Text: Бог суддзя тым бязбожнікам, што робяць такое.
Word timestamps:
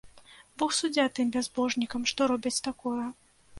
Бог 0.63 0.73
суддзя 0.77 1.05
тым 1.19 1.29
бязбожнікам, 1.35 2.01
што 2.15 2.31
робяць 2.35 2.57
такое. 2.71 3.07